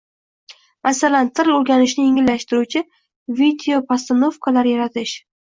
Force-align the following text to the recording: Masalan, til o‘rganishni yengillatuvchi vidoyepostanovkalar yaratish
Masalan, 0.87 1.29
til 1.39 1.51
o‘rganishni 1.55 2.05
yengillatuvchi 2.07 2.83
vidoyepostanovkalar 3.43 4.73
yaratish 4.73 5.17